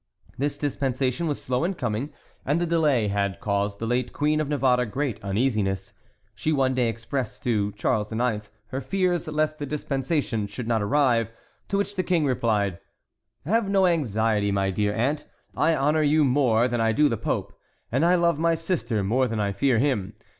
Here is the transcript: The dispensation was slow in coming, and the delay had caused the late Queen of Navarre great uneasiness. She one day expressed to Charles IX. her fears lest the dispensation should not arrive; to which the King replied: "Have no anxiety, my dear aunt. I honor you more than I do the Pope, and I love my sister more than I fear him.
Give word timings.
The 0.39 0.47
dispensation 0.59 1.27
was 1.27 1.39
slow 1.43 1.63
in 1.63 1.75
coming, 1.75 2.11
and 2.43 2.59
the 2.59 2.65
delay 2.65 3.07
had 3.07 3.39
caused 3.39 3.77
the 3.77 3.85
late 3.85 4.11
Queen 4.13 4.41
of 4.41 4.49
Navarre 4.49 4.83
great 4.87 5.23
uneasiness. 5.23 5.93
She 6.33 6.51
one 6.51 6.73
day 6.73 6.89
expressed 6.89 7.43
to 7.43 7.71
Charles 7.73 8.11
IX. 8.11 8.49
her 8.69 8.81
fears 8.81 9.27
lest 9.27 9.59
the 9.59 9.67
dispensation 9.67 10.47
should 10.47 10.67
not 10.67 10.81
arrive; 10.81 11.29
to 11.67 11.77
which 11.77 11.95
the 11.97 12.01
King 12.01 12.25
replied: 12.25 12.79
"Have 13.45 13.69
no 13.69 13.85
anxiety, 13.85 14.51
my 14.51 14.71
dear 14.71 14.91
aunt. 14.91 15.27
I 15.55 15.75
honor 15.75 16.01
you 16.01 16.23
more 16.25 16.67
than 16.67 16.81
I 16.81 16.93
do 16.93 17.07
the 17.07 17.15
Pope, 17.17 17.53
and 17.91 18.03
I 18.03 18.15
love 18.15 18.39
my 18.39 18.55
sister 18.55 19.03
more 19.03 19.27
than 19.27 19.39
I 19.39 19.51
fear 19.51 19.77
him. 19.77 20.13